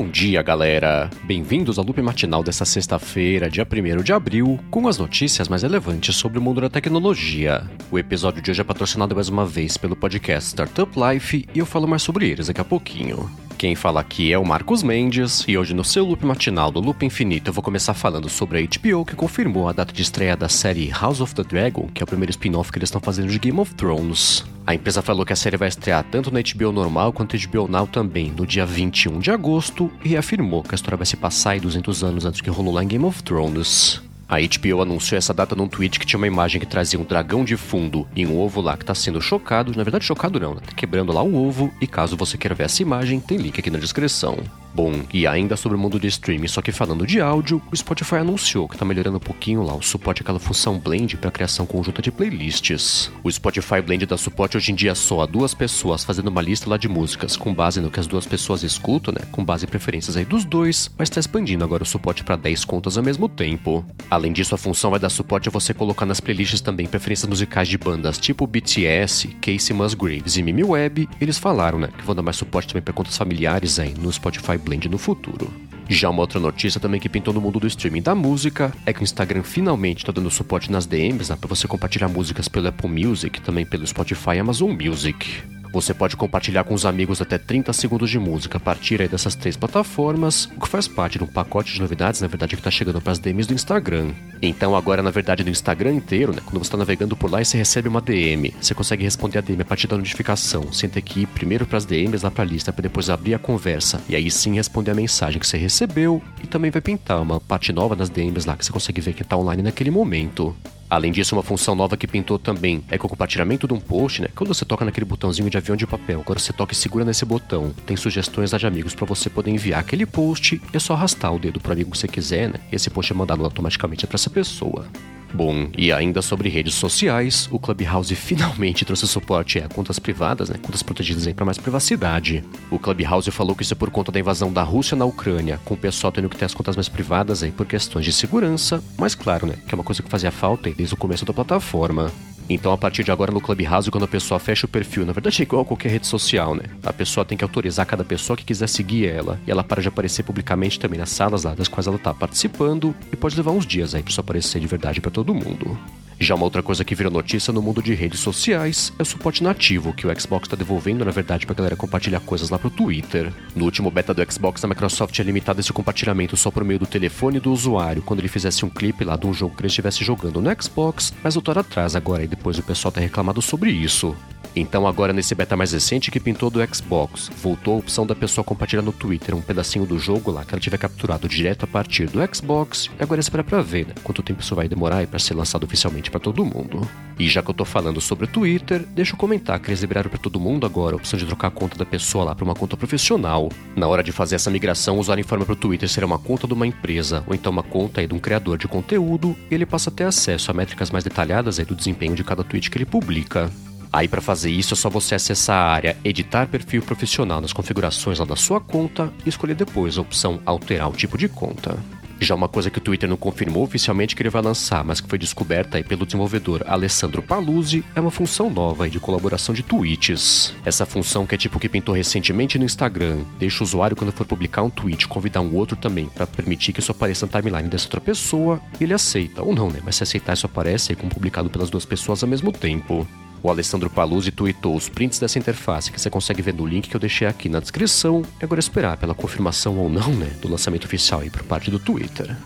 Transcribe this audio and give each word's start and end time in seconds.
Bom 0.00 0.08
dia, 0.08 0.40
galera! 0.40 1.10
Bem-vindos 1.24 1.78
ao 1.78 1.84
loop 1.84 2.00
matinal 2.00 2.42
dessa 2.42 2.64
sexta-feira, 2.64 3.50
dia 3.50 3.68
1 3.70 4.02
de 4.02 4.14
abril, 4.14 4.58
com 4.70 4.88
as 4.88 4.96
notícias 4.96 5.46
mais 5.46 5.62
relevantes 5.62 6.16
sobre 6.16 6.38
o 6.38 6.42
mundo 6.42 6.58
da 6.58 6.70
tecnologia. 6.70 7.68
O 7.90 7.98
episódio 7.98 8.40
de 8.40 8.50
hoje 8.50 8.62
é 8.62 8.64
patrocinado 8.64 9.14
mais 9.14 9.28
uma 9.28 9.44
vez 9.44 9.76
pelo 9.76 9.94
podcast 9.94 10.48
Startup 10.48 10.90
Life 10.98 11.44
e 11.54 11.58
eu 11.58 11.66
falo 11.66 11.86
mais 11.86 12.00
sobre 12.00 12.30
eles 12.30 12.46
daqui 12.46 12.62
a 12.62 12.64
pouquinho. 12.64 13.30
Quem 13.60 13.74
fala 13.74 14.00
aqui 14.00 14.32
é 14.32 14.38
o 14.38 14.42
Marcos 14.42 14.82
Mendes, 14.82 15.44
e 15.46 15.58
hoje 15.58 15.74
no 15.74 15.84
seu 15.84 16.06
loop 16.06 16.24
matinal 16.24 16.70
do 16.70 16.80
Loop 16.80 17.04
Infinito 17.04 17.50
eu 17.50 17.52
vou 17.52 17.62
começar 17.62 17.92
falando 17.92 18.26
sobre 18.26 18.56
a 18.56 18.62
HBO 18.62 19.04
que 19.04 19.14
confirmou 19.14 19.68
a 19.68 19.72
data 19.74 19.92
de 19.92 20.00
estreia 20.00 20.34
da 20.34 20.48
série 20.48 20.88
House 20.88 21.20
of 21.20 21.34
the 21.34 21.42
Dragon, 21.42 21.86
que 21.92 22.02
é 22.02 22.04
o 22.04 22.06
primeiro 22.06 22.30
spin-off 22.30 22.72
que 22.72 22.78
eles 22.78 22.86
estão 22.86 23.02
fazendo 23.02 23.28
de 23.28 23.38
Game 23.38 23.60
of 23.60 23.74
Thrones. 23.74 24.46
A 24.66 24.74
empresa 24.74 25.02
falou 25.02 25.26
que 25.26 25.34
a 25.34 25.36
série 25.36 25.58
vai 25.58 25.68
estrear 25.68 26.02
tanto 26.10 26.32
na 26.32 26.40
HBO 26.40 26.72
normal 26.72 27.12
quanto 27.12 27.36
na 27.36 27.46
HBO 27.46 27.68
Now 27.68 27.86
também, 27.86 28.32
no 28.34 28.46
dia 28.46 28.64
21 28.64 29.18
de 29.18 29.30
agosto, 29.30 29.92
e 30.02 30.16
afirmou 30.16 30.62
que 30.62 30.74
a 30.74 30.76
história 30.76 30.96
vai 30.96 31.04
se 31.04 31.18
passar 31.18 31.50
aí 31.50 31.60
200 31.60 32.02
anos 32.02 32.24
antes 32.24 32.40
que 32.40 32.48
rolou 32.48 32.72
lá 32.72 32.82
em 32.82 32.88
Game 32.88 33.04
of 33.04 33.22
Thrones. 33.22 34.00
A 34.30 34.36
HBO 34.38 34.80
anunciou 34.80 35.18
essa 35.18 35.34
data 35.34 35.56
num 35.56 35.66
tweet 35.66 35.98
que 35.98 36.06
tinha 36.06 36.16
uma 36.16 36.26
imagem 36.28 36.60
que 36.60 36.66
trazia 36.66 37.00
um 37.00 37.04
dragão 37.04 37.44
de 37.44 37.56
fundo 37.56 38.06
e 38.14 38.24
um 38.24 38.38
ovo 38.38 38.60
lá 38.60 38.76
que 38.76 38.84
tá 38.84 38.94
sendo 38.94 39.20
chocado. 39.20 39.76
Na 39.76 39.82
verdade, 39.82 40.04
chocado 40.04 40.38
não, 40.38 40.54
né? 40.54 40.60
Tá 40.64 40.72
quebrando 40.72 41.12
lá 41.12 41.20
o 41.20 41.34
ovo. 41.34 41.72
E 41.80 41.86
caso 41.88 42.16
você 42.16 42.38
queira 42.38 42.54
ver 42.54 42.64
essa 42.64 42.80
imagem, 42.80 43.18
tem 43.18 43.36
link 43.36 43.58
aqui 43.58 43.72
na 43.72 43.78
descrição. 43.80 44.38
Bom, 44.72 45.02
e 45.12 45.26
ainda 45.26 45.56
sobre 45.56 45.76
o 45.76 45.80
mundo 45.80 45.98
de 45.98 46.06
streaming, 46.06 46.46
só 46.46 46.62
que 46.62 46.70
falando 46.70 47.06
de 47.06 47.20
áudio, 47.20 47.60
o 47.72 47.76
Spotify 47.76 48.16
anunciou 48.16 48.68
que 48.68 48.76
está 48.76 48.84
melhorando 48.84 49.16
um 49.16 49.20
pouquinho 49.20 49.62
lá 49.62 49.74
o 49.74 49.82
suporte 49.82 50.22
àquela 50.22 50.38
função 50.38 50.78
Blend 50.78 51.16
para 51.16 51.30
criação 51.30 51.66
conjunta 51.66 52.00
de 52.00 52.12
playlists. 52.12 53.10
O 53.24 53.30
Spotify 53.30 53.82
Blend 53.82 54.06
dá 54.06 54.16
suporte 54.16 54.56
hoje 54.56 54.70
em 54.70 54.74
dia 54.74 54.94
só 54.94 55.22
a 55.22 55.26
duas 55.26 55.54
pessoas 55.54 56.04
fazendo 56.04 56.28
uma 56.28 56.40
lista 56.40 56.70
lá 56.70 56.76
de 56.76 56.88
músicas, 56.88 57.36
com 57.36 57.52
base 57.52 57.80
no 57.80 57.90
que 57.90 57.98
as 57.98 58.06
duas 58.06 58.26
pessoas 58.26 58.62
escutam, 58.62 59.12
né? 59.12 59.26
Com 59.32 59.44
base 59.44 59.64
em 59.64 59.68
preferências 59.68 60.16
aí 60.16 60.24
dos 60.24 60.44
dois, 60.44 60.90
mas 60.96 61.08
está 61.08 61.18
expandindo 61.18 61.64
agora 61.64 61.82
o 61.82 61.86
suporte 61.86 62.22
para 62.22 62.36
10 62.36 62.64
contas 62.64 62.96
ao 62.96 63.02
mesmo 63.02 63.28
tempo. 63.28 63.84
Além 64.08 64.32
disso, 64.32 64.54
a 64.54 64.58
função 64.58 64.90
vai 64.90 65.00
dar 65.00 65.10
suporte 65.10 65.48
a 65.48 65.52
você 65.52 65.74
colocar 65.74 66.06
nas 66.06 66.20
playlists 66.20 66.60
também 66.60 66.86
preferências 66.86 67.28
musicais 67.28 67.66
de 67.66 67.76
bandas 67.76 68.18
tipo 68.18 68.46
BTS, 68.46 69.28
Casey 69.40 69.74
Musgraves 69.74 70.36
e 70.36 70.42
Mimi 70.42 70.62
Webb. 70.62 71.08
Eles 71.20 71.38
falaram, 71.38 71.78
né, 71.78 71.88
que 71.96 72.04
vão 72.04 72.14
dar 72.14 72.22
mais 72.22 72.36
suporte 72.36 72.68
também 72.68 72.82
para 72.82 72.94
contas 72.94 73.16
familiares 73.16 73.78
aí 73.78 73.94
no 73.98 74.12
Spotify 74.12 74.59
Blend 74.60 74.88
no 74.88 74.98
futuro. 74.98 75.50
Já 75.88 76.08
uma 76.08 76.20
outra 76.20 76.38
notícia 76.38 76.80
também 76.80 77.00
que 77.00 77.08
pintou 77.08 77.34
no 77.34 77.40
mundo 77.40 77.58
do 77.58 77.66
streaming 77.66 78.02
da 78.02 78.14
música 78.14 78.72
é 78.86 78.92
que 78.92 79.00
o 79.00 79.02
Instagram 79.02 79.42
finalmente 79.42 79.98
está 79.98 80.12
dando 80.12 80.30
suporte 80.30 80.70
nas 80.70 80.86
DMs 80.86 81.28
né, 81.28 81.36
para 81.36 81.48
você 81.48 81.66
compartilhar 81.66 82.08
músicas 82.08 82.46
pelo 82.46 82.68
Apple 82.68 82.88
Music, 82.88 83.40
também 83.40 83.66
pelo 83.66 83.84
Spotify 83.84 84.36
e 84.36 84.38
Amazon 84.38 84.70
Music. 84.70 85.59
Você 85.72 85.94
pode 85.94 86.16
compartilhar 86.16 86.64
com 86.64 86.74
os 86.74 86.84
amigos 86.84 87.22
até 87.22 87.38
30 87.38 87.72
segundos 87.72 88.10
de 88.10 88.18
música 88.18 88.58
a 88.58 88.60
partir 88.60 89.08
dessas 89.08 89.36
três 89.36 89.56
plataformas, 89.56 90.46
o 90.56 90.60
que 90.60 90.68
faz 90.68 90.88
parte 90.88 91.16
de 91.16 91.24
um 91.24 91.28
pacote 91.28 91.72
de 91.72 91.80
novidades, 91.80 92.20
na 92.20 92.26
verdade, 92.26 92.56
que 92.56 92.60
está 92.60 92.70
chegando 92.72 93.00
para 93.00 93.12
as 93.12 93.20
DMs 93.20 93.46
do 93.46 93.54
Instagram. 93.54 94.12
Então, 94.42 94.74
agora, 94.74 95.00
na 95.00 95.12
verdade, 95.12 95.44
do 95.44 95.50
Instagram 95.50 95.92
inteiro, 95.92 96.32
né, 96.32 96.42
quando 96.44 96.58
você 96.58 96.66
está 96.66 96.76
navegando 96.76 97.16
por 97.16 97.30
lá 97.30 97.40
e 97.40 97.44
você 97.44 97.56
recebe 97.56 97.88
uma 97.88 98.00
DM, 98.00 98.52
você 98.60 98.74
consegue 98.74 99.04
responder 99.04 99.38
a 99.38 99.40
DM 99.40 99.62
a 99.62 99.64
partir 99.64 99.86
da 99.86 99.96
notificação, 99.96 100.72
sem 100.72 100.88
ter 100.88 101.02
que 101.02 101.20
ir 101.20 101.26
primeiro 101.26 101.64
para 101.64 101.78
as 101.78 101.84
DMs 101.84 102.24
lá 102.24 102.30
para 102.32 102.42
a 102.42 102.46
lista, 102.46 102.72
para 102.72 102.82
depois 102.82 103.08
abrir 103.08 103.34
a 103.34 103.38
conversa 103.38 104.02
e 104.08 104.16
aí 104.16 104.28
sim 104.28 104.54
responder 104.54 104.90
a 104.90 104.94
mensagem 104.94 105.38
que 105.38 105.46
você 105.46 105.56
recebeu. 105.56 106.20
E 106.42 106.48
também 106.48 106.70
vai 106.72 106.82
pintar 106.82 107.22
uma 107.22 107.40
parte 107.40 107.72
nova 107.72 107.94
nas 107.94 108.10
DMs 108.10 108.44
lá 108.46 108.56
que 108.56 108.64
você 108.64 108.72
consegue 108.72 109.00
ver 109.00 109.12
que 109.12 109.22
está 109.22 109.36
online 109.36 109.62
naquele 109.62 109.90
momento. 109.90 110.56
Além 110.90 111.12
disso, 111.12 111.36
uma 111.36 111.42
função 111.44 111.76
nova 111.76 111.96
que 111.96 112.04
pintou 112.04 112.36
também 112.36 112.82
é 112.90 112.98
que 112.98 113.06
o 113.06 113.08
compartilhamento 113.08 113.68
de 113.68 113.72
um 113.72 113.78
post, 113.78 114.22
né? 114.22 114.28
Quando 114.34 114.52
você 114.52 114.64
toca 114.64 114.84
naquele 114.84 115.06
botãozinho 115.06 115.48
de 115.48 115.56
avião 115.56 115.76
de 115.76 115.86
papel, 115.86 116.20
agora 116.20 116.40
você 116.40 116.52
toca 116.52 116.72
e 116.72 116.76
segura 116.76 117.04
nesse 117.04 117.24
botão, 117.24 117.72
tem 117.86 117.96
sugestões 117.96 118.50
de 118.50 118.66
amigos 118.66 118.92
para 118.92 119.06
você 119.06 119.30
poder 119.30 119.52
enviar 119.52 119.78
aquele 119.78 120.04
post 120.04 120.60
é 120.72 120.78
só 120.80 120.94
arrastar 120.94 121.32
o 121.32 121.38
dedo 121.38 121.60
para 121.60 121.74
amigo 121.74 121.92
que 121.92 121.98
você 121.98 122.08
quiser, 122.08 122.48
né? 122.48 122.60
E 122.72 122.74
esse 122.74 122.90
post 122.90 123.12
é 123.12 123.14
mandado 123.14 123.44
automaticamente 123.44 124.04
para 124.04 124.16
essa 124.16 124.28
pessoa. 124.28 124.84
Bom, 125.32 125.68
e 125.76 125.92
ainda 125.92 126.20
sobre 126.22 126.48
redes 126.48 126.74
sociais, 126.74 127.48
o 127.52 127.58
Clubhouse 127.58 128.14
finalmente 128.14 128.84
trouxe 128.84 129.06
suporte 129.06 129.58
a 129.58 129.68
contas 129.68 129.98
privadas, 129.98 130.50
né, 130.50 130.56
contas 130.60 130.82
protegidas 130.82 131.26
aí 131.26 131.32
para 131.32 131.44
mais 131.44 131.58
privacidade. 131.58 132.44
O 132.70 132.78
Clubhouse 132.78 133.30
falou 133.30 133.54
que 133.54 133.62
isso 133.62 133.74
é 133.74 133.76
por 133.76 133.90
conta 133.90 134.10
da 134.10 134.18
invasão 134.18 134.52
da 134.52 134.62
Rússia 134.62 134.96
na 134.96 135.04
Ucrânia, 135.04 135.60
com 135.64 135.74
o 135.74 135.76
pessoal 135.76 136.12
tendo 136.12 136.28
que 136.28 136.36
ter 136.36 136.46
as 136.46 136.54
contas 136.54 136.76
mais 136.76 136.88
privadas 136.88 137.42
aí 137.42 137.50
por 137.50 137.66
questões 137.66 138.04
de 138.04 138.12
segurança, 138.12 138.82
mas 138.98 139.14
claro, 139.14 139.46
né, 139.46 139.54
que 139.66 139.74
é 139.74 139.76
uma 139.76 139.84
coisa 139.84 140.02
que 140.02 140.10
fazia 140.10 140.32
falta 140.32 140.70
desde 140.70 140.94
o 140.94 140.98
começo 140.98 141.24
da 141.24 141.32
plataforma. 141.32 142.10
Então, 142.52 142.72
a 142.72 142.76
partir 142.76 143.04
de 143.04 143.12
agora, 143.12 143.30
no 143.30 143.40
Clubhouse, 143.40 143.92
quando 143.92 144.02
a 144.02 144.08
pessoa 144.08 144.40
fecha 144.40 144.66
o 144.66 144.68
perfil, 144.68 145.06
na 145.06 145.12
verdade 145.12 145.40
é 145.40 145.44
igual 145.44 145.62
a 145.62 145.64
qualquer 145.64 145.88
rede 145.88 146.08
social, 146.08 146.52
né? 146.52 146.64
A 146.82 146.92
pessoa 146.92 147.24
tem 147.24 147.38
que 147.38 147.44
autorizar 147.44 147.86
cada 147.86 148.02
pessoa 148.02 148.36
que 148.36 148.44
quiser 148.44 148.68
seguir 148.68 149.06
ela. 149.06 149.38
E 149.46 149.50
ela 149.52 149.62
para 149.62 149.80
de 149.80 149.86
aparecer 149.86 150.24
publicamente 150.24 150.78
também 150.78 150.98
nas 150.98 151.10
salas 151.10 151.44
lá 151.44 151.54
das 151.54 151.68
quais 151.68 151.86
ela 151.86 151.96
tá 151.96 152.12
participando. 152.12 152.92
E 153.12 153.16
pode 153.16 153.36
levar 153.36 153.52
uns 153.52 153.64
dias 153.64 153.94
aí 153.94 154.02
pra 154.02 154.10
isso 154.10 154.20
aparecer 154.20 154.60
de 154.60 154.66
verdade 154.66 155.00
para 155.00 155.12
todo 155.12 155.32
mundo. 155.32 155.78
Já 156.22 156.34
uma 156.34 156.44
outra 156.44 156.62
coisa 156.62 156.84
que 156.84 156.94
virou 156.94 157.10
notícia 157.10 157.50
no 157.50 157.62
mundo 157.62 157.82
de 157.82 157.94
redes 157.94 158.20
sociais 158.20 158.92
é 158.98 159.02
o 159.02 159.06
suporte 159.06 159.42
nativo 159.42 159.94
que 159.94 160.06
o 160.06 160.20
Xbox 160.20 160.44
está 160.44 160.54
devolvendo, 160.54 161.02
na 161.02 161.10
verdade, 161.10 161.46
pra 161.46 161.54
galera 161.54 161.74
compartilhar 161.74 162.20
coisas 162.20 162.50
lá 162.50 162.58
pro 162.58 162.68
Twitter. 162.68 163.32
No 163.56 163.64
último 163.64 163.90
beta 163.90 164.12
do 164.12 164.30
Xbox, 164.30 164.62
a 164.62 164.68
Microsoft 164.68 165.14
tinha 165.14 165.24
limitado 165.24 165.60
esse 165.60 165.72
compartilhamento 165.72 166.36
só 166.36 166.50
por 166.50 166.62
meio 166.62 166.78
do 166.78 166.84
telefone 166.84 167.40
do 167.40 167.50
usuário, 167.50 168.02
quando 168.02 168.20
ele 168.20 168.28
fizesse 168.28 168.66
um 168.66 168.68
clipe 168.68 169.02
lá 169.02 169.16
de 169.16 169.26
um 169.26 169.32
jogo 169.32 169.56
que 169.56 169.62
ele 169.62 169.68
estivesse 169.68 170.04
jogando 170.04 170.42
no 170.42 170.62
Xbox, 170.62 171.14
mas 171.24 171.36
voltaram 171.36 171.62
atrás 171.62 171.96
agora 171.96 172.22
e 172.22 172.28
depois 172.28 172.58
o 172.58 172.62
pessoal 172.62 172.92
tá 172.92 173.00
reclamado 173.00 173.40
sobre 173.40 173.70
isso. 173.70 174.14
Então 174.54 174.86
agora 174.86 175.12
nesse 175.12 175.34
beta 175.34 175.56
mais 175.56 175.72
recente 175.72 176.10
que 176.10 176.18
pintou 176.18 176.50
do 176.50 176.60
Xbox, 176.74 177.30
voltou 177.42 177.74
a 177.74 177.78
opção 177.78 178.06
da 178.06 178.14
pessoa 178.14 178.44
compartilhar 178.44 178.82
no 178.82 178.92
Twitter 178.92 179.34
um 179.34 179.40
pedacinho 179.40 179.86
do 179.86 179.98
jogo 179.98 180.30
lá 180.30 180.44
que 180.44 180.54
ela 180.54 180.60
tiver 180.60 180.78
capturado 180.78 181.28
direto 181.28 181.64
a 181.64 181.68
partir 181.68 182.06
do 182.06 182.20
Xbox, 182.34 182.90
e 182.98 183.02
agora 183.02 183.20
é 183.20 183.22
esperar 183.22 183.44
pra 183.44 183.62
ver, 183.62 183.86
né? 183.86 183.94
Quanto 184.02 184.22
tempo 184.22 184.40
isso 184.40 184.54
vai 184.54 184.68
demorar 184.68 185.06
para 185.06 185.18
ser 185.18 185.34
lançado 185.34 185.64
oficialmente 185.64 186.10
para 186.10 186.20
todo 186.20 186.44
mundo. 186.44 186.86
E 187.18 187.28
já 187.28 187.42
que 187.42 187.50
eu 187.50 187.54
tô 187.54 187.64
falando 187.64 188.00
sobre 188.00 188.24
o 188.24 188.28
Twitter, 188.28 188.84
deixa 188.94 189.12
eu 189.12 189.18
comentar 189.18 189.60
que 189.60 189.68
eles 189.68 189.80
liberaram 189.80 190.10
para 190.10 190.18
todo 190.18 190.40
mundo 190.40 190.66
agora 190.66 190.94
a 190.94 190.96
opção 190.96 191.18
de 191.18 191.26
trocar 191.26 191.48
a 191.48 191.50
conta 191.50 191.76
da 191.78 191.84
pessoa 191.84 192.24
lá 192.24 192.34
para 192.34 192.44
uma 192.44 192.54
conta 192.54 192.76
profissional. 192.76 193.50
Na 193.76 193.86
hora 193.86 194.02
de 194.02 194.10
fazer 194.10 194.36
essa 194.36 194.50
migração, 194.50 194.96
o 194.96 195.00
usuário 195.00 195.20
informa 195.20 195.44
pro 195.44 195.54
Twitter 195.54 195.88
será 195.88 196.06
uma 196.06 196.18
conta 196.18 196.46
de 196.46 196.54
uma 196.54 196.66
empresa, 196.66 197.22
ou 197.26 197.34
então 197.34 197.52
uma 197.52 197.62
conta 197.62 198.00
aí 198.00 198.06
de 198.06 198.14
um 198.14 198.18
criador 198.18 198.58
de 198.58 198.66
conteúdo, 198.66 199.36
e 199.50 199.54
ele 199.54 199.66
passa 199.66 199.90
a 199.90 199.92
ter 199.92 200.04
acesso 200.04 200.50
a 200.50 200.54
métricas 200.54 200.90
mais 200.90 201.04
detalhadas 201.04 201.58
aí 201.58 201.64
do 201.64 201.76
desempenho 201.76 202.14
de 202.14 202.24
cada 202.24 202.42
tweet 202.42 202.70
que 202.70 202.78
ele 202.78 202.86
publica. 202.86 203.50
Aí 203.92 204.06
para 204.06 204.20
fazer 204.20 204.50
isso 204.50 204.74
é 204.74 204.76
só 204.76 204.88
você 204.88 205.14
acessar 205.14 205.56
a 205.56 205.72
área 205.72 205.96
Editar 206.04 206.46
perfil 206.46 206.82
profissional 206.82 207.40
nas 207.40 207.52
configurações 207.52 208.18
lá 208.18 208.24
da 208.24 208.36
sua 208.36 208.60
conta 208.60 209.12
e 209.24 209.28
escolher 209.28 209.54
depois 209.54 209.98
a 209.98 210.00
opção 210.00 210.40
Alterar 210.46 210.88
o 210.88 210.92
tipo 210.92 211.18
de 211.18 211.28
conta. 211.28 211.78
Já 212.20 212.34
uma 212.34 212.48
coisa 212.48 212.68
que 212.68 212.76
o 212.76 212.80
Twitter 212.82 213.08
não 213.08 213.16
confirmou 213.16 213.64
oficialmente 213.64 214.14
que 214.14 214.20
ele 214.20 214.28
vai 214.28 214.42
lançar, 214.42 214.84
mas 214.84 215.00
que 215.00 215.08
foi 215.08 215.18
descoberta 215.18 215.78
aí 215.78 215.82
pelo 215.82 216.04
desenvolvedor 216.04 216.62
Alessandro 216.66 217.22
Paluzzi, 217.22 217.82
é 217.94 218.00
uma 218.00 218.10
função 218.10 218.50
nova 218.50 218.90
de 218.90 219.00
colaboração 219.00 219.54
de 219.54 219.62
tweets. 219.62 220.54
Essa 220.62 220.84
função 220.84 221.26
que 221.26 221.34
é 221.34 221.38
tipo 221.38 221.58
que 221.58 221.68
pintou 221.68 221.94
recentemente 221.94 222.58
no 222.58 222.66
Instagram, 222.66 223.20
deixa 223.38 223.64
o 223.64 223.66
usuário 223.66 223.96
quando 223.96 224.12
for 224.12 224.26
publicar 224.26 224.62
um 224.62 224.68
tweet 224.68 225.08
convidar 225.08 225.40
um 225.40 225.54
outro 225.54 225.76
também 225.76 226.06
para 226.14 226.26
permitir 226.26 226.74
que 226.74 226.80
isso 226.80 226.92
apareça 226.92 227.24
na 227.24 227.40
timeline 227.40 227.70
dessa 227.70 227.86
outra 227.86 228.02
pessoa, 228.02 228.60
ele 228.78 228.92
aceita 228.92 229.42
ou 229.42 229.54
não, 229.54 229.70
né? 229.70 229.80
Mas 229.82 229.96
se 229.96 230.02
aceitar 230.02 230.34
isso 230.34 230.44
aparece 230.44 230.92
aí 230.92 230.96
como 230.96 231.10
publicado 231.10 231.48
pelas 231.48 231.70
duas 231.70 231.86
pessoas 231.86 232.22
ao 232.22 232.28
mesmo 232.28 232.52
tempo. 232.52 233.08
O 233.42 233.48
Alessandro 233.48 233.88
Paluzzi 233.88 234.30
tweetou 234.30 234.76
os 234.76 234.88
prints 234.88 235.18
dessa 235.18 235.38
interface 235.38 235.90
que 235.90 236.00
você 236.00 236.10
consegue 236.10 236.42
ver 236.42 236.52
no 236.52 236.66
link 236.66 236.88
que 236.88 236.94
eu 236.94 237.00
deixei 237.00 237.26
aqui 237.26 237.48
na 237.48 237.60
descrição. 237.60 238.22
E 238.40 238.44
agora 238.44 238.60
esperar 238.60 238.96
pela 238.98 239.14
confirmação 239.14 239.78
ou 239.78 239.88
não, 239.88 240.12
né, 240.12 240.30
do 240.42 240.48
lançamento 240.48 240.84
oficial 240.84 241.20
aí 241.20 241.30
por 241.30 241.42
parte 241.44 241.70
do 241.70 241.78
Twitter. 241.78 242.36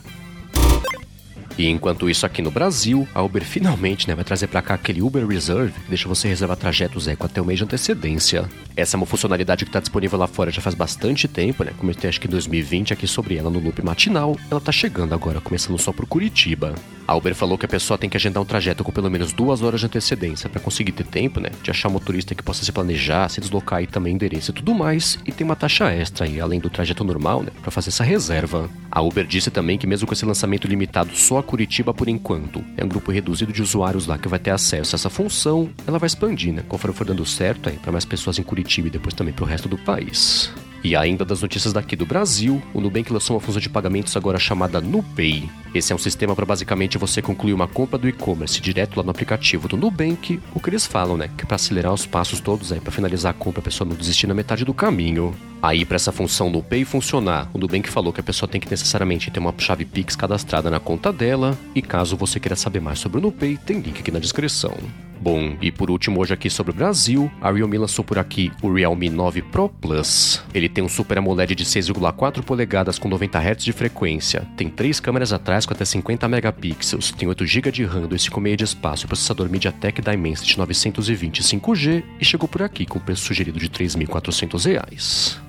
E 1.56 1.68
enquanto 1.68 2.10
isso 2.10 2.26
aqui 2.26 2.42
no 2.42 2.50
Brasil, 2.50 3.06
a 3.14 3.22
Uber 3.22 3.44
finalmente 3.44 4.08
né, 4.08 4.14
vai 4.14 4.24
trazer 4.24 4.48
para 4.48 4.60
cá 4.60 4.74
aquele 4.74 5.00
Uber 5.00 5.26
Reserve 5.26 5.72
que 5.72 5.88
deixa 5.88 6.08
você 6.08 6.26
reservar 6.26 6.56
trajetos 6.56 7.06
eco 7.06 7.26
até 7.26 7.40
o 7.40 7.44
mês 7.44 7.58
de 7.58 7.64
antecedência. 7.64 8.48
Essa 8.76 8.96
é 8.96 8.98
uma 8.98 9.06
funcionalidade 9.06 9.64
que 9.64 9.68
está 9.68 9.78
disponível 9.78 10.18
lá 10.18 10.26
fora 10.26 10.50
já 10.50 10.60
faz 10.60 10.74
bastante 10.74 11.28
tempo, 11.28 11.62
né? 11.62 11.72
Comentei 11.78 12.10
acho 12.10 12.20
que 12.20 12.26
em 12.26 12.30
2020 12.30 12.92
aqui 12.92 13.06
sobre 13.06 13.36
ela 13.36 13.50
no 13.50 13.60
loop 13.60 13.80
matinal. 13.82 14.36
Ela 14.50 14.60
tá 14.60 14.72
chegando 14.72 15.14
agora, 15.14 15.40
começando 15.40 15.78
só 15.78 15.92
por 15.92 16.06
Curitiba. 16.06 16.74
A 17.06 17.14
Uber 17.14 17.34
falou 17.34 17.58
que 17.58 17.66
a 17.66 17.68
pessoa 17.68 17.98
tem 17.98 18.10
que 18.10 18.16
agendar 18.16 18.42
um 18.42 18.46
trajeto 18.46 18.82
com 18.82 18.90
pelo 18.90 19.10
menos 19.10 19.32
duas 19.32 19.62
horas 19.62 19.80
de 19.80 19.86
antecedência 19.86 20.48
para 20.48 20.60
conseguir 20.60 20.92
ter 20.92 21.06
tempo, 21.06 21.38
né? 21.38 21.50
De 21.62 21.70
achar 21.70 21.88
um 21.88 21.92
motorista 21.92 22.34
que 22.34 22.42
possa 22.42 22.64
se 22.64 22.72
planejar, 22.72 23.28
se 23.28 23.40
deslocar 23.40 23.82
e 23.82 23.86
também 23.86 24.14
endereço 24.14 24.50
e 24.50 24.54
tudo 24.54 24.74
mais. 24.74 25.18
E 25.24 25.30
tem 25.30 25.44
uma 25.44 25.54
taxa 25.54 25.92
extra 25.92 26.24
aí, 26.24 26.40
além 26.40 26.58
do 26.58 26.70
trajeto 26.70 27.04
normal, 27.04 27.42
né? 27.42 27.50
Para 27.62 27.70
fazer 27.70 27.90
essa 27.90 28.02
reserva. 28.02 28.68
A 28.94 29.02
Uber 29.02 29.26
disse 29.26 29.50
também 29.50 29.76
que 29.76 29.88
mesmo 29.88 30.06
com 30.06 30.14
esse 30.14 30.24
lançamento 30.24 30.68
limitado 30.68 31.16
só 31.16 31.38
a 31.38 31.42
Curitiba 31.42 31.92
por 31.92 32.08
enquanto, 32.08 32.64
é 32.76 32.84
um 32.84 32.88
grupo 32.88 33.10
reduzido 33.10 33.52
de 33.52 33.60
usuários 33.60 34.06
lá 34.06 34.16
que 34.16 34.28
vai 34.28 34.38
ter 34.38 34.50
acesso 34.52 34.94
a 34.94 34.96
essa 34.96 35.10
função, 35.10 35.68
ela 35.84 35.98
vai 35.98 36.06
expandir, 36.06 36.54
né? 36.54 36.62
Conforme 36.68 36.96
for 36.96 37.04
dando 37.04 37.26
certo 37.26 37.68
aí 37.68 37.76
para 37.76 37.90
mais 37.90 38.04
pessoas 38.04 38.38
em 38.38 38.44
Curitiba 38.44 38.86
e 38.86 38.92
depois 38.92 39.12
também 39.12 39.34
para 39.34 39.44
o 39.44 39.48
resto 39.48 39.68
do 39.68 39.76
país. 39.76 40.52
E 40.84 40.94
ainda 40.94 41.24
das 41.24 41.40
notícias 41.40 41.72
daqui 41.72 41.96
do 41.96 42.04
Brasil, 42.04 42.62
o 42.74 42.80
Nubank 42.80 43.10
lançou 43.10 43.34
uma 43.34 43.40
função 43.40 43.58
de 43.58 43.70
pagamentos 43.70 44.14
agora 44.18 44.38
chamada 44.38 44.82
NuPay. 44.82 45.48
Esse 45.74 45.94
é 45.94 45.96
um 45.96 45.98
sistema 45.98 46.36
para 46.36 46.44
basicamente 46.44 46.98
você 46.98 47.22
concluir 47.22 47.54
uma 47.54 47.66
compra 47.66 47.96
do 47.96 48.06
e-commerce 48.06 48.60
direto 48.60 48.98
lá 48.98 49.02
no 49.02 49.10
aplicativo 49.10 49.66
do 49.66 49.78
Nubank. 49.78 50.38
O 50.54 50.60
que 50.60 50.68
eles 50.68 50.86
falam, 50.86 51.16
né? 51.16 51.30
Que 51.38 51.46
para 51.46 51.56
acelerar 51.56 51.90
os 51.90 52.04
passos 52.04 52.38
todos 52.38 52.70
aí, 52.70 52.80
para 52.80 52.92
finalizar 52.92 53.30
a 53.30 53.34
compra, 53.34 53.60
a 53.60 53.64
pessoa 53.64 53.88
não 53.88 53.96
desistir 53.96 54.26
na 54.26 54.34
metade 54.34 54.62
do 54.62 54.74
caminho. 54.74 55.34
Aí, 55.62 55.86
para 55.86 55.96
essa 55.96 56.12
função 56.12 56.50
NuPay 56.50 56.84
funcionar, 56.84 57.48
o 57.54 57.58
Nubank 57.58 57.88
falou 57.88 58.12
que 58.12 58.20
a 58.20 58.24
pessoa 58.24 58.46
tem 58.46 58.60
que 58.60 58.70
necessariamente 58.70 59.30
ter 59.30 59.40
uma 59.40 59.54
chave 59.56 59.86
Pix 59.86 60.14
cadastrada 60.14 60.70
na 60.70 60.78
conta 60.78 61.10
dela. 61.10 61.58
E 61.74 61.80
caso 61.80 62.14
você 62.14 62.38
queira 62.38 62.56
saber 62.56 62.80
mais 62.80 62.98
sobre 62.98 63.16
o 63.16 63.22
NuPay, 63.22 63.56
tem 63.56 63.80
link 63.80 64.00
aqui 64.00 64.10
na 64.10 64.18
descrição. 64.18 64.76
Bom, 65.20 65.56
e 65.60 65.70
por 65.70 65.90
último, 65.90 66.20
hoje 66.20 66.34
aqui 66.34 66.50
sobre 66.50 66.72
o 66.72 66.74
Brasil, 66.74 67.30
a 67.40 67.50
Realme 67.50 67.78
lançou 67.78 68.04
por 68.04 68.18
aqui 68.18 68.52
o 68.62 68.72
Realme 68.72 69.08
9 69.08 69.42
Pro 69.42 69.68
Plus. 69.68 70.42
Ele 70.52 70.68
tem 70.68 70.84
um 70.84 70.88
Super 70.88 71.18
AMOLED 71.18 71.54
de 71.54 71.64
6,4 71.64 72.42
polegadas 72.42 72.98
com 72.98 73.08
90 73.08 73.38
Hz 73.38 73.64
de 73.64 73.72
frequência, 73.72 74.46
tem 74.56 74.68
três 74.68 75.00
câmeras 75.00 75.32
atrás 75.32 75.66
com 75.66 75.72
até 75.72 75.84
50 75.84 76.28
megapixels, 76.28 77.10
tem 77.12 77.28
8 77.28 77.46
GB 77.46 77.70
de 77.70 77.84
RAM, 77.84 78.06
256 78.06 78.56
de 78.56 78.64
espaço, 78.64 79.06
processador 79.06 79.48
MediaTek 79.48 80.02
Dimensity 80.02 80.58
920 80.58 81.42
5G 81.42 82.04
e 82.20 82.24
chegou 82.24 82.48
por 82.48 82.62
aqui 82.62 82.86
com 82.86 82.98
preço 82.98 83.24
sugerido 83.24 83.58
de 83.58 83.66
R$ 83.66 83.72
3.400. 83.72 85.43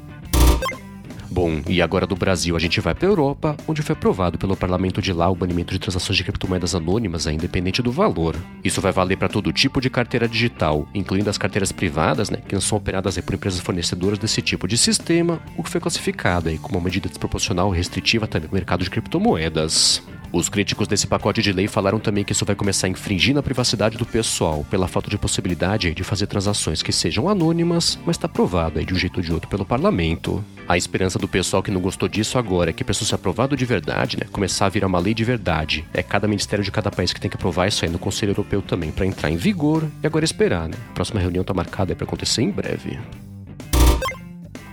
Bom, 1.36 1.62
e 1.68 1.82
agora 1.82 2.08
do 2.08 2.16
Brasil 2.16 2.56
a 2.56 2.60
gente 2.60 2.80
vai 2.80 2.96
para 2.96 3.10
a 3.10 3.12
Europa, 3.12 3.58
onde 3.68 3.82
foi 3.82 3.92
aprovado 3.92 4.38
pelo 4.38 4.56
parlamento 4.56 5.02
de 5.02 5.12
lá 5.12 5.30
o 5.30 5.36
banimento 5.36 5.74
de 5.74 5.80
transações 5.80 6.16
de 6.16 6.24
criptomoedas 6.24 6.74
anônimas, 6.74 7.26
independente 7.26 7.82
do 7.82 7.92
valor. 7.92 8.38
Isso 8.64 8.80
vai 8.80 8.94
valer 8.94 9.18
para 9.18 9.28
todo 9.28 9.52
tipo 9.52 9.82
de 9.82 9.90
carteira 9.90 10.30
digital, 10.30 10.88
incluindo 10.94 11.30
as 11.30 11.38
carteiras 11.38 11.74
privadas, 11.74 12.30
né, 12.30 12.38
que 12.48 12.56
não 12.56 12.62
são 12.62 12.78
operadas 12.78 13.18
por 13.18 13.36
empresas 13.36 13.60
fornecedoras 13.60 14.18
desse 14.18 14.42
tipo 14.42 14.66
de 14.66 14.78
sistema, 14.78 15.42
o 15.58 15.64
que 15.64 15.70
foi 15.70 15.82
classificado 15.82 16.48
aí 16.48 16.58
como 16.58 16.78
uma 16.78 16.86
medida 16.86 17.10
desproporcional 17.10 17.74
e 17.74 17.78
restritiva 17.78 18.28
também 18.28 18.48
no 18.48 18.56
mercado 18.56 18.86
de 18.86 18.90
criptomoedas. 18.90 20.02
Os 20.32 20.48
críticos 20.48 20.88
desse 20.88 21.06
pacote 21.06 21.42
de 21.42 21.52
lei 21.52 21.68
falaram 21.68 22.00
também 22.00 22.24
que 22.24 22.32
isso 22.32 22.46
vai 22.46 22.56
começar 22.56 22.88
a 22.88 22.90
infringir 22.90 23.36
na 23.36 23.44
privacidade 23.44 23.98
do 23.98 24.06
pessoal, 24.06 24.66
pela 24.70 24.88
falta 24.88 25.10
de 25.10 25.18
possibilidade 25.18 25.94
de 25.94 26.04
fazer 26.04 26.28
transações 26.28 26.82
que 26.82 26.94
sejam 26.94 27.28
anônimas, 27.28 28.00
mas 28.06 28.16
está 28.16 28.26
aprovado 28.26 28.84
de 28.86 28.94
um 28.94 28.98
jeito 28.98 29.18
ou 29.18 29.24
de 29.24 29.34
outro 29.34 29.50
pelo 29.50 29.66
parlamento. 29.66 30.42
A 30.68 30.78
esperança 30.78 31.20
do 31.20 31.28
pessoal 31.28 31.62
que 31.62 31.70
não 31.70 31.80
gostou 31.80 32.10
disso 32.10 32.38
agora 32.38 32.72
é 32.72 32.74
que 32.74 32.84
isso 32.84 33.06
ser 33.06 33.16
aprovado 33.16 33.56
de 33.56 33.66
verdade, 33.66 34.18
né, 34.18 34.26
começar 34.32 34.66
a 34.66 34.70
virar 34.70 34.88
uma 34.88 35.00
lei 35.00 35.14
de 35.14 35.24
verdade. 35.24 35.86
É 35.94 36.02
cada 36.02 36.28
ministério 36.28 36.64
de 36.64 36.72
cada 36.72 36.90
país 36.90 37.14
que 37.14 37.22
tem 37.22 37.30
que 37.30 37.38
aprovar 37.38 37.68
isso 37.68 37.86
aí 37.86 37.92
no 37.92 38.00
Conselho 38.00 38.32
Europeu 38.32 38.62
também 38.62 38.92
para 38.92 39.06
entrar 39.06 39.30
em 39.30 39.38
vigor 39.38 39.84
e 40.02 40.08
agora 40.08 40.26
esperar, 40.26 40.68
né? 40.68 40.78
A 40.92 40.94
próxima 40.94 41.20
reunião 41.20 41.42
está 41.42 41.54
marcada 41.54 41.96
para 41.96 42.06
acontecer 42.06 42.42
em 42.42 42.50
breve. 42.50 42.98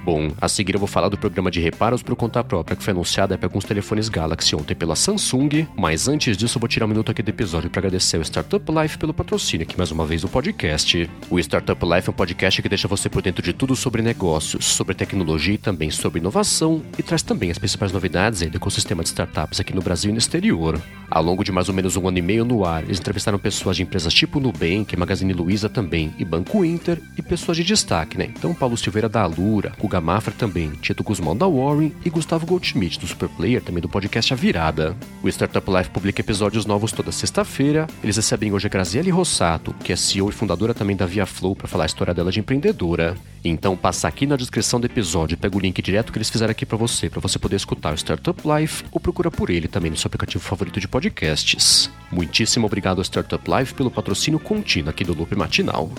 Bom, 0.05 0.33
a 0.41 0.49
seguir 0.49 0.75
eu 0.75 0.81
vou 0.81 0.89
falar 0.89 1.09
do 1.09 1.17
programa 1.17 1.49
de 1.49 1.61
reparos 1.61 2.03
por 2.03 2.17
conta 2.17 2.43
própria 2.43 2.77
que 2.77 2.83
foi 2.83 2.91
anunciado 2.91 3.39
para 3.39 3.47
alguns 3.47 3.65
telefones 3.65 4.09
Galaxy 4.09 4.57
ontem 4.57 4.75
pela 4.75 4.97
Samsung, 4.97 5.69
mas 5.77 6.09
antes 6.09 6.37
disso 6.37 6.59
eu 6.59 6.61
vou 6.61 6.69
tirar 6.69 6.87
um 6.87 6.89
minuto 6.89 7.13
aqui 7.13 7.23
do 7.23 7.29
episódio 7.29 7.71
para 7.71 7.81
agradecer 7.81 8.17
ao 8.17 8.23
Startup 8.23 8.65
Life 8.73 8.99
pelo 8.99 9.15
patrocínio 9.15 9.65
aqui 9.65 9.79
mais 9.79 9.93
uma 9.93 10.05
vez 10.05 10.23
do 10.23 10.29
podcast. 10.29 11.09
O 11.31 11.39
Startup 11.39 11.81
Life 11.87 12.09
é 12.09 12.11
um 12.11 12.15
podcast 12.15 12.61
que 12.61 12.69
deixa 12.69 12.89
você 12.89 13.09
por 13.09 13.23
dentro 13.23 13.43
de 13.43 13.53
tudo 13.53 13.77
sobre 13.77 14.03
negócios, 14.03 14.65
sobre 14.65 14.95
tecnologia 14.95 15.55
e 15.55 15.59
também 15.59 15.91
sobre 15.91 16.19
inovação 16.19 16.83
e 16.99 17.03
traz 17.03 17.23
também 17.23 17.53
as 17.53 17.59
principais 17.59 17.93
novidades 17.93 18.43
do 18.43 18.57
ecossistema 18.57 19.05
de 19.05 19.11
startups 19.11 19.61
aqui 19.61 19.73
no 19.73 19.83
Brasil 19.83 20.11
e 20.11 20.13
no 20.13 20.19
exterior. 20.19 20.81
Ao 21.09 21.23
longo 21.23 21.45
de 21.45 21.53
mais 21.53 21.69
ou 21.69 21.75
menos 21.75 21.97
um 21.97 22.09
ano 22.09 22.19
e 22.19 22.23
meio 22.23 22.45
no 22.45 22.65
ar, 22.65 22.83
eles 22.83 22.99
entrevistaram 22.99 23.39
pessoas 23.39 23.77
de 23.77 23.83
empresas 23.83 24.13
tipo 24.13 24.41
Nubank, 24.41 24.97
Magazine 24.97 25.33
Luiza 25.33 25.69
também 25.69 26.13
e 26.19 26.25
Banco 26.25 26.65
Inter 26.65 27.01
e 27.17 27.23
pessoas 27.23 27.57
de 27.57 27.63
destaque, 27.63 28.19
né? 28.19 28.31
Então 28.37 28.53
Paulo 28.53 28.77
Silveira 28.77 29.09
da 29.09 29.23
Alura, 29.23 29.73
Guga 29.93 30.01
Mafra 30.01 30.33
também, 30.33 30.71
Tito 30.81 31.05
Guzmão 31.05 31.37
da 31.37 31.47
Warren 31.47 31.93
e 32.03 32.09
Gustavo 32.09 32.47
Goldschmidt 32.47 32.99
do 32.99 33.07
Superplayer, 33.07 33.61
também 33.61 33.83
do 33.83 33.91
podcast 33.91 34.33
A 34.33 34.37
Virada. 34.37 34.97
O 35.23 35.29
Startup 35.29 35.71
Life 35.71 35.91
publica 35.91 36.23
episódios 36.23 36.65
novos 36.65 36.93
toda 36.93 37.13
sexta-feira. 37.13 37.87
Eles 38.03 38.17
recebem 38.17 38.55
hoje 38.55 38.67
a 38.67 38.71
Graziele 38.71 39.11
Rossato, 39.11 39.75
que 39.85 39.93
é 39.93 39.97
CEO 39.97 40.31
e 40.31 40.33
fundadora 40.33 40.73
também 40.73 40.97
da 40.97 41.05
Via 41.05 41.27
Flow, 41.27 41.55
para 41.55 41.69
falar 41.69 41.85
a 41.85 41.87
história 41.87 42.15
dela 42.15 42.33
de 42.33 42.41
empreendedora. 42.41 43.15
Então 43.45 43.77
passa 43.77 44.09
aqui 44.09 44.27
na 44.27 44.37
descrição 44.37 44.81
do 44.81 44.87
episódio, 44.87 45.37
pega 45.37 45.59
o 45.59 45.61
link 45.61 45.83
direto 45.83 46.11
que 46.11 46.17
eles 46.17 46.31
fizeram 46.31 46.53
aqui 46.53 46.65
para 46.65 46.79
você, 46.79 47.11
para 47.11 47.21
você 47.21 47.39
poder 47.39 47.57
escutar 47.57 47.93
o 47.93 47.99
Startup 47.99 48.41
Life 48.49 48.85
ou 48.91 48.99
procura 48.99 49.31
por 49.31 49.51
ele 49.51 49.69
também 49.69 49.91
no 49.91 49.97
seu 49.99 50.09
aplicativo 50.09 50.43
favorito 50.43 50.81
de 50.81 50.89
podcasts. 50.89 51.91
Muitíssimo 52.11 52.65
obrigado 52.65 52.97
ao 52.97 53.05
Startup 53.05 53.45
Life 53.47 53.75
pelo 53.75 53.91
patrocínio 53.91 54.41
contínuo 54.41 54.89
aqui 54.89 55.05
do 55.05 55.13
Loop 55.13 55.37
Matinal. 55.37 55.91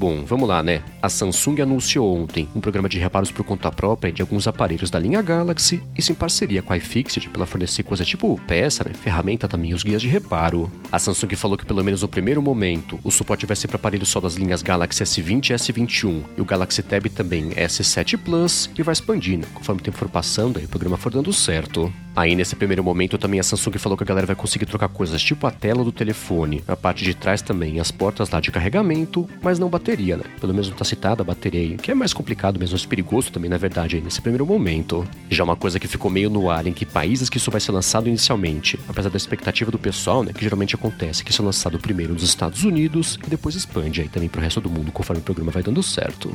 Bom, 0.00 0.24
vamos 0.24 0.48
lá, 0.48 0.62
né? 0.62 0.82
A 1.02 1.10
Samsung 1.10 1.60
anunciou 1.60 2.16
ontem 2.16 2.48
um 2.54 2.60
programa 2.60 2.88
de 2.88 2.98
reparos 2.98 3.30
por 3.30 3.44
conta 3.44 3.70
própria 3.70 4.10
de 4.10 4.22
alguns 4.22 4.48
aparelhos 4.48 4.88
da 4.88 4.98
linha 4.98 5.20
Galaxy, 5.20 5.82
isso 5.94 6.10
em 6.10 6.14
parceria 6.14 6.62
com 6.62 6.72
a 6.72 6.78
iFixit 6.78 7.28
pela 7.28 7.44
fornecer 7.44 7.82
coisa 7.82 8.02
tipo 8.02 8.40
peça, 8.46 8.82
né? 8.82 8.94
ferramenta 8.94 9.46
também 9.46 9.74
os 9.74 9.82
guias 9.82 10.00
de 10.00 10.08
reparo. 10.08 10.72
A 10.90 10.98
Samsung 10.98 11.36
falou 11.36 11.58
que 11.58 11.66
pelo 11.66 11.84
menos 11.84 12.00
no 12.00 12.08
primeiro 12.08 12.40
momento 12.40 12.98
o 13.04 13.10
suporte 13.10 13.44
vai 13.44 13.54
ser 13.54 13.68
para 13.68 13.76
aparelhos 13.76 14.08
só 14.08 14.20
das 14.20 14.36
linhas 14.36 14.62
Galaxy 14.62 15.04
S20 15.04 15.50
e 15.50 15.52
S21 15.52 16.22
e 16.38 16.40
o 16.40 16.46
Galaxy 16.46 16.82
Tab 16.82 17.04
também 17.10 17.50
S7 17.50 18.16
Plus 18.16 18.70
e 18.78 18.82
vai 18.82 18.94
expandindo 18.94 19.46
conforme 19.48 19.82
o 19.82 19.84
tempo 19.84 19.98
for 19.98 20.08
passando 20.08 20.58
e 20.58 20.64
o 20.64 20.68
programa 20.68 20.96
for 20.96 21.12
dando 21.12 21.30
certo. 21.30 21.92
Aí 22.20 22.34
nesse 22.34 22.54
primeiro 22.54 22.84
momento 22.84 23.16
também 23.16 23.40
a 23.40 23.42
Samsung 23.42 23.78
falou 23.78 23.96
que 23.96 24.04
a 24.04 24.06
galera 24.06 24.26
vai 24.26 24.36
conseguir 24.36 24.66
trocar 24.66 24.90
coisas 24.90 25.22
tipo 25.22 25.46
a 25.46 25.50
tela 25.50 25.82
do 25.82 25.90
telefone, 25.90 26.62
a 26.68 26.76
parte 26.76 27.02
de 27.02 27.14
trás 27.14 27.40
também, 27.40 27.80
as 27.80 27.90
portas 27.90 28.28
lá 28.28 28.40
de 28.40 28.50
carregamento, 28.50 29.26
mas 29.40 29.58
não 29.58 29.70
bateria, 29.70 30.18
né? 30.18 30.24
Pelo 30.38 30.52
menos 30.52 30.68
não 30.68 30.76
tá 30.76 30.84
citada 30.84 31.22
a 31.22 31.24
bateria 31.24 31.60
aí, 31.60 31.76
que 31.78 31.90
é 31.90 31.94
mais 31.94 32.12
complicado 32.12 32.60
mesmo, 32.60 32.74
mais 32.74 32.84
perigoso 32.84 33.32
também 33.32 33.48
na 33.48 33.56
verdade 33.56 33.96
aí 33.96 34.02
nesse 34.02 34.20
primeiro 34.20 34.44
momento. 34.44 35.08
Já 35.30 35.42
uma 35.42 35.56
coisa 35.56 35.80
que 35.80 35.88
ficou 35.88 36.10
meio 36.10 36.28
no 36.28 36.50
ar 36.50 36.66
em 36.66 36.74
que 36.74 36.84
países 36.84 37.30
que 37.30 37.38
isso 37.38 37.50
vai 37.50 37.58
ser 37.58 37.72
lançado 37.72 38.06
inicialmente, 38.06 38.78
apesar 38.86 39.08
da 39.08 39.16
expectativa 39.16 39.70
do 39.70 39.78
pessoal, 39.78 40.22
né, 40.22 40.34
que 40.34 40.44
geralmente 40.44 40.74
acontece 40.74 41.24
que 41.24 41.30
isso 41.30 41.40
é 41.40 41.44
lançado 41.46 41.78
primeiro 41.78 42.12
nos 42.12 42.22
Estados 42.22 42.64
Unidos 42.64 43.18
e 43.26 43.30
depois 43.30 43.54
expande 43.54 44.02
aí 44.02 44.10
também 44.10 44.28
pro 44.28 44.42
resto 44.42 44.60
do 44.60 44.68
mundo 44.68 44.92
conforme 44.92 45.22
o 45.22 45.24
programa 45.24 45.50
vai 45.50 45.62
dando 45.62 45.82
certo. 45.82 46.30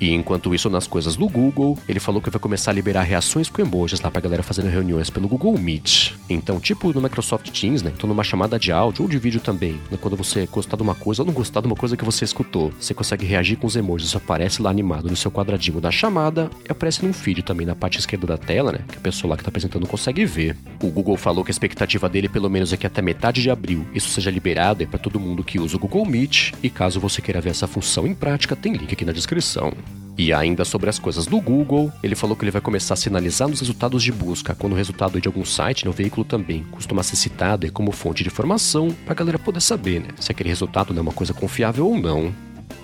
E 0.00 0.12
enquanto 0.12 0.54
isso, 0.54 0.68
nas 0.68 0.86
coisas 0.86 1.16
do 1.16 1.28
Google, 1.28 1.78
ele 1.88 2.00
falou 2.00 2.20
que 2.20 2.30
vai 2.30 2.40
começar 2.40 2.70
a 2.70 2.74
liberar 2.74 3.02
reações 3.02 3.48
com 3.48 3.62
emojis 3.62 4.00
lá 4.00 4.10
pra 4.10 4.20
galera 4.20 4.42
fazendo 4.42 4.68
reuniões 4.68 5.10
pelo 5.10 5.28
Google 5.28 5.56
Meet. 5.58 6.15
Então, 6.28 6.58
tipo 6.58 6.92
no 6.92 7.00
Microsoft 7.00 7.50
Teams, 7.50 7.82
né? 7.82 7.92
Então, 7.94 8.08
numa 8.08 8.24
chamada 8.24 8.58
de 8.58 8.72
áudio 8.72 9.04
ou 9.04 9.08
de 9.08 9.18
vídeo 9.18 9.40
também, 9.40 9.80
né? 9.90 9.98
quando 10.00 10.16
você 10.16 10.46
gostar 10.46 10.76
de 10.76 10.82
uma 10.82 10.94
coisa 10.94 11.22
ou 11.22 11.26
não 11.26 11.34
gostar 11.34 11.60
de 11.60 11.66
uma 11.66 11.76
coisa 11.76 11.96
que 11.96 12.04
você 12.04 12.24
escutou, 12.24 12.72
você 12.78 12.94
consegue 12.94 13.26
reagir 13.26 13.56
com 13.56 13.66
os 13.66 13.76
emojis, 13.76 14.08
isso 14.08 14.16
aparece 14.16 14.60
lá 14.62 14.70
animado 14.70 15.08
no 15.08 15.16
seu 15.16 15.30
quadradinho 15.30 15.80
da 15.80 15.90
chamada 15.90 16.50
e 16.68 16.72
aparece 16.72 17.04
num 17.04 17.12
feed 17.12 17.42
também 17.42 17.66
na 17.66 17.74
parte 17.74 17.98
esquerda 17.98 18.26
da 18.26 18.38
tela, 18.38 18.72
né? 18.72 18.80
Que 18.88 18.98
a 18.98 19.00
pessoa 19.00 19.30
lá 19.30 19.36
que 19.36 19.44
tá 19.44 19.48
apresentando 19.48 19.86
consegue 19.86 20.24
ver. 20.24 20.56
O 20.82 20.90
Google 20.90 21.16
falou 21.16 21.44
que 21.44 21.50
a 21.50 21.52
expectativa 21.52 22.08
dele, 22.08 22.28
pelo 22.28 22.50
menos, 22.50 22.72
é 22.72 22.76
que 22.76 22.86
até 22.86 23.00
metade 23.00 23.42
de 23.42 23.50
abril 23.50 23.86
isso 23.94 24.08
seja 24.10 24.30
liberado 24.30 24.82
é 24.82 24.86
para 24.86 24.98
todo 24.98 25.20
mundo 25.20 25.44
que 25.44 25.58
usa 25.58 25.76
o 25.76 25.78
Google 25.78 26.06
Meet. 26.06 26.52
E 26.62 26.70
caso 26.70 27.00
você 27.00 27.22
queira 27.22 27.40
ver 27.40 27.50
essa 27.50 27.66
função 27.66 28.06
em 28.06 28.14
prática, 28.14 28.56
tem 28.56 28.72
link 28.72 28.92
aqui 28.92 29.04
na 29.04 29.12
descrição. 29.12 29.72
E 30.18 30.32
ainda 30.32 30.64
sobre 30.64 30.88
as 30.88 30.98
coisas 30.98 31.26
do 31.26 31.38
Google, 31.40 31.92
ele 32.02 32.14
falou 32.14 32.34
que 32.34 32.42
ele 32.42 32.50
vai 32.50 32.62
começar 32.62 32.94
a 32.94 32.96
sinalizar 32.96 33.48
nos 33.48 33.60
resultados 33.60 34.02
de 34.02 34.10
busca 34.10 34.54
quando 34.54 34.72
o 34.72 34.76
resultado 34.76 35.20
de 35.20 35.28
algum 35.28 35.44
site 35.44 35.84
no 35.84 35.92
veículo 35.92 36.24
também 36.24 36.64
costuma 36.70 37.02
ser 37.02 37.16
citado 37.16 37.70
como 37.70 37.92
fonte 37.92 38.22
de 38.22 38.30
informação 38.30 38.90
para 39.04 39.12
a 39.12 39.16
galera 39.16 39.38
poder 39.38 39.60
saber 39.60 40.00
né, 40.00 40.08
se 40.18 40.32
aquele 40.32 40.48
resultado 40.48 40.96
é 40.96 41.00
uma 41.00 41.12
coisa 41.12 41.34
confiável 41.34 41.86
ou 41.86 41.98
não. 41.98 42.34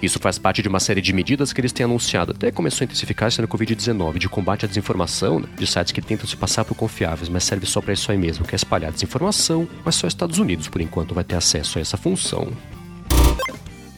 Isso 0.03 0.19
faz 0.19 0.37
parte 0.37 0.61
de 0.61 0.69
uma 0.69 0.81
série 0.81 1.01
de 1.01 1.13
medidas 1.13 1.53
que 1.53 1.61
eles 1.61 1.73
têm 1.73 1.85
anunciado, 1.85 2.33
até 2.33 2.51
começou 2.51 2.85
a 2.85 2.87
intensificar-se 2.87 3.41
no 3.41 3.49
Covid-19, 3.49 4.19
de 4.19 4.29
combate 4.29 4.65
à 4.65 4.69
desinformação, 4.69 5.39
né, 5.41 5.49
de 5.57 5.67
sites 5.67 5.93
que 5.93 6.03
tentam 6.03 6.27
se 6.27 6.37
passar 6.37 6.65
por 6.65 6.75
confiáveis, 6.75 7.29
mas 7.29 7.45
serve 7.45 7.67
só 7.67 7.81
para 7.81 7.95
isso 7.95 8.11
aí 8.11 8.19
mesmo, 8.19 8.45
que 8.45 8.55
é 8.55 8.57
espalhar 8.57 8.93
desinformação, 8.93 9.67
mas 9.85 9.95
só 9.95 10.07
Estados 10.07 10.39
Unidos, 10.39 10.69
por 10.69 10.81
enquanto, 10.81 11.15
vai 11.15 11.25
ter 11.25 11.37
acesso 11.37 11.79
a 11.79 11.81
essa 11.81 11.97
função. 11.97 12.53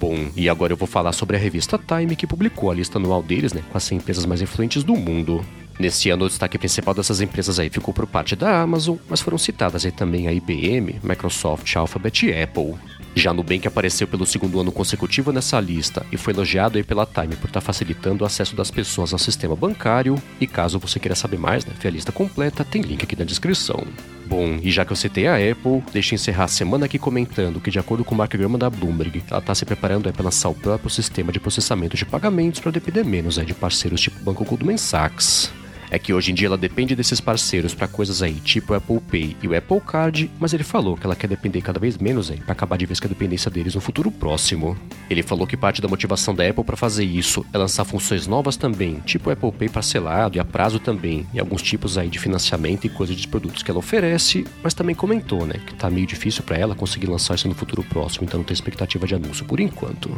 Bom, 0.00 0.28
e 0.36 0.48
agora 0.48 0.72
eu 0.72 0.76
vou 0.76 0.88
falar 0.88 1.12
sobre 1.12 1.36
a 1.36 1.38
revista 1.38 1.78
Time, 1.78 2.16
que 2.16 2.26
publicou 2.26 2.70
a 2.70 2.74
lista 2.74 2.98
anual 2.98 3.22
deles, 3.22 3.52
né, 3.52 3.62
com 3.70 3.78
as 3.78 3.84
100 3.84 3.98
empresas 3.98 4.26
mais 4.26 4.42
influentes 4.42 4.82
do 4.82 4.94
mundo. 4.94 5.44
Nesse 5.78 6.08
ano, 6.10 6.24
o 6.24 6.28
destaque 6.28 6.56
principal 6.56 6.94
dessas 6.94 7.20
empresas 7.20 7.58
aí 7.58 7.68
ficou 7.68 7.92
por 7.92 8.06
parte 8.06 8.36
da 8.36 8.62
Amazon, 8.62 8.96
mas 9.08 9.20
foram 9.20 9.36
citadas 9.36 9.84
aí 9.84 9.90
também 9.90 10.28
a 10.28 10.32
IBM, 10.32 11.00
Microsoft, 11.02 11.74
Alphabet 11.74 12.26
e 12.26 12.42
Apple. 12.42 12.74
Já 13.14 13.32
Nubank 13.32 13.66
apareceu 13.66 14.06
pelo 14.06 14.26
segundo 14.26 14.60
ano 14.60 14.72
consecutivo 14.72 15.32
nessa 15.32 15.60
lista 15.60 16.04
e 16.12 16.16
foi 16.16 16.32
elogiado 16.32 16.78
aí 16.78 16.84
pela 16.84 17.06
Time 17.06 17.36
por 17.36 17.46
estar 17.46 17.60
tá 17.60 17.66
facilitando 17.66 18.24
o 18.24 18.26
acesso 18.26 18.54
das 18.54 18.70
pessoas 18.70 19.12
ao 19.12 19.18
sistema 19.18 19.56
bancário. 19.56 20.20
E 20.40 20.46
caso 20.46 20.78
você 20.78 21.00
queira 21.00 21.14
saber 21.14 21.38
mais, 21.38 21.64
né, 21.64 21.72
a 21.84 21.90
lista 21.90 22.12
completa, 22.12 22.64
tem 22.64 22.82
link 22.82 23.02
aqui 23.02 23.16
na 23.16 23.24
descrição. 23.24 23.84
Bom, 24.26 24.58
e 24.62 24.70
já 24.70 24.84
que 24.84 24.92
eu 24.92 24.96
citei 24.96 25.26
a 25.26 25.34
Apple, 25.34 25.82
deixa 25.92 26.14
eu 26.14 26.16
encerrar 26.16 26.44
a 26.44 26.48
semana 26.48 26.86
aqui 26.86 26.98
comentando 26.98 27.60
que, 27.60 27.70
de 27.70 27.78
acordo 27.78 28.04
com 28.04 28.14
o 28.14 28.18
markgrama 28.18 28.56
da 28.56 28.70
Bloomberg, 28.70 29.22
ela 29.30 29.38
está 29.38 29.54
se 29.54 29.64
preparando 29.64 30.10
para 30.12 30.24
lançar 30.24 30.48
o 30.48 30.54
próprio 30.54 30.90
sistema 30.90 31.30
de 31.30 31.38
processamento 31.38 31.96
de 31.96 32.06
pagamentos 32.06 32.60
para 32.60 32.72
depender 32.72 33.04
menos 33.04 33.34
de 33.34 33.54
parceiros 33.54 34.00
tipo 34.00 34.18
Banco 34.20 34.44
Goldman 34.44 34.78
Sachs. 34.78 35.52
É 35.90 35.98
que 35.98 36.12
hoje 36.12 36.32
em 36.32 36.34
dia 36.34 36.48
ela 36.48 36.56
depende 36.56 36.94
desses 36.96 37.20
parceiros 37.20 37.74
para 37.74 37.86
coisas 37.86 38.22
aí, 38.22 38.34
tipo 38.34 38.72
o 38.72 38.76
Apple 38.76 39.00
Pay 39.00 39.36
e 39.42 39.48
o 39.48 39.56
Apple 39.56 39.80
Card, 39.80 40.30
mas 40.38 40.52
ele 40.52 40.64
falou 40.64 40.96
que 40.96 41.06
ela 41.06 41.16
quer 41.16 41.28
depender 41.28 41.60
cada 41.60 41.78
vez 41.78 41.98
menos 41.98 42.30
aí, 42.30 42.38
para 42.38 42.52
acabar 42.52 42.76
de 42.76 42.86
vez 42.86 42.98
com 42.98 43.06
a 43.06 43.08
dependência 43.08 43.50
deles 43.50 43.74
no 43.74 43.80
futuro 43.80 44.10
próximo. 44.10 44.76
Ele 45.08 45.22
falou 45.22 45.46
que 45.46 45.56
parte 45.56 45.80
da 45.80 45.88
motivação 45.88 46.34
da 46.34 46.48
Apple 46.48 46.64
para 46.64 46.76
fazer 46.76 47.04
isso 47.04 47.44
é 47.52 47.58
lançar 47.58 47.84
funções 47.84 48.26
novas 48.26 48.56
também, 48.56 49.00
tipo 49.04 49.30
o 49.30 49.32
Apple 49.32 49.52
Pay 49.52 49.68
parcelado 49.68 50.36
e 50.36 50.40
a 50.40 50.44
prazo 50.44 50.78
também, 50.78 51.26
e 51.32 51.40
alguns 51.40 51.62
tipos 51.62 51.98
aí 51.98 52.08
de 52.08 52.18
financiamento 52.18 52.86
e 52.86 52.88
coisas 52.88 53.16
de 53.16 53.28
produtos 53.28 53.62
que 53.62 53.70
ela 53.70 53.78
oferece, 53.78 54.46
mas 54.62 54.74
também 54.74 54.94
comentou, 54.94 55.46
né, 55.46 55.54
que 55.66 55.74
tá 55.74 55.90
meio 55.90 56.06
difícil 56.06 56.42
para 56.42 56.56
ela 56.56 56.74
conseguir 56.74 57.06
lançar 57.06 57.34
isso 57.34 57.48
no 57.48 57.54
futuro 57.54 57.82
próximo, 57.82 58.24
então 58.24 58.38
não 58.38 58.44
tem 58.44 58.54
expectativa 58.54 59.06
de 59.06 59.14
anúncio 59.14 59.44
por 59.44 59.60
enquanto. 59.60 60.10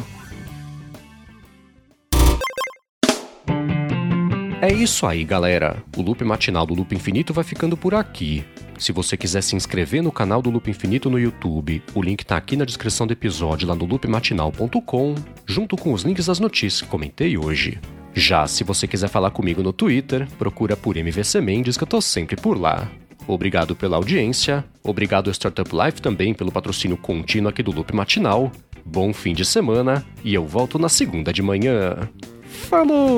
É 4.66 4.72
isso 4.72 5.06
aí, 5.06 5.22
galera. 5.22 5.76
O 5.96 6.02
loop 6.02 6.24
matinal 6.24 6.66
do 6.66 6.74
Loop 6.74 6.92
Infinito 6.92 7.32
vai 7.32 7.44
ficando 7.44 7.76
por 7.76 7.94
aqui. 7.94 8.44
Se 8.76 8.90
você 8.90 9.16
quiser 9.16 9.40
se 9.40 9.54
inscrever 9.54 10.02
no 10.02 10.10
canal 10.10 10.42
do 10.42 10.50
Loop 10.50 10.68
Infinito 10.68 11.08
no 11.08 11.20
YouTube, 11.20 11.80
o 11.94 12.02
link 12.02 12.26
tá 12.26 12.36
aqui 12.36 12.56
na 12.56 12.64
descrição 12.64 13.06
do 13.06 13.12
episódio 13.12 13.68
lá 13.68 13.76
no 13.76 13.84
loopmatinal.com, 13.84 15.14
junto 15.46 15.76
com 15.76 15.92
os 15.92 16.02
links 16.02 16.26
das 16.26 16.40
notícias 16.40 16.82
que 16.82 16.88
comentei 16.88 17.38
hoje. 17.38 17.78
Já 18.12 18.44
se 18.48 18.64
você 18.64 18.88
quiser 18.88 19.06
falar 19.06 19.30
comigo 19.30 19.62
no 19.62 19.72
Twitter, 19.72 20.26
procura 20.36 20.76
por 20.76 20.96
MVC 20.96 21.40
Mendes 21.40 21.76
que 21.76 21.84
eu 21.84 21.88
tô 21.88 22.00
sempre 22.00 22.34
por 22.34 22.58
lá. 22.58 22.90
Obrigado 23.24 23.76
pela 23.76 23.96
audiência, 23.96 24.64
obrigado 24.82 25.28
ao 25.28 25.32
Startup 25.32 25.70
Life 25.72 26.02
também 26.02 26.34
pelo 26.34 26.50
patrocínio 26.50 26.96
contínuo 26.96 27.50
aqui 27.50 27.62
do 27.62 27.70
Loop 27.70 27.94
Matinal. 27.94 28.50
Bom 28.84 29.12
fim 29.12 29.32
de 29.32 29.44
semana 29.44 30.04
e 30.24 30.34
eu 30.34 30.44
volto 30.44 30.76
na 30.76 30.88
segunda 30.88 31.32
de 31.32 31.40
manhã. 31.40 32.08
Falou! 32.42 33.14